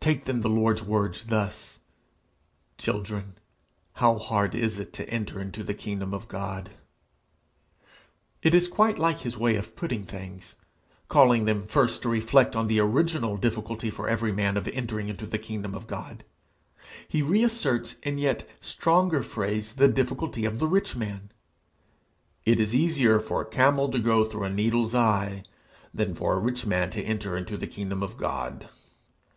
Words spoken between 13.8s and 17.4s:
for every man of entering into the kingdom of God, he